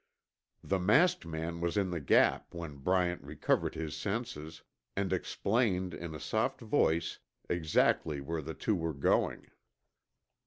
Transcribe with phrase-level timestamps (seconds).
[0.63, 4.63] The masked man was in the Gap when Bryant recovered his senses,
[4.95, 9.51] and explained in a soft voice exactly where the two were going.